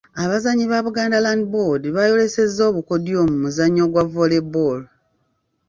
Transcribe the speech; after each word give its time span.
Abazannyi 0.23 0.65
ba 0.71 0.79
Buganda 0.85 1.17
Land 1.25 1.43
Board 1.53 1.83
baayolesezza 1.95 2.61
obukodyo 2.69 3.17
mu 3.29 3.35
muzannyo 3.43 3.83
gwa 3.91 4.03
Volley 4.13 4.43
Ball. 4.53 4.81